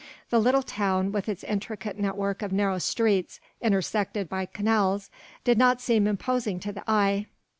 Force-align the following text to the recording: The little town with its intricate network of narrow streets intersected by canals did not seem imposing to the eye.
The 0.31 0.39
little 0.39 0.63
town 0.63 1.11
with 1.11 1.29
its 1.29 1.43
intricate 1.43 1.95
network 1.99 2.41
of 2.41 2.51
narrow 2.51 2.79
streets 2.79 3.39
intersected 3.61 4.27
by 4.29 4.47
canals 4.47 5.11
did 5.43 5.59
not 5.59 5.79
seem 5.79 6.07
imposing 6.07 6.59
to 6.61 6.71
the 6.73 6.83
eye. 6.87 7.27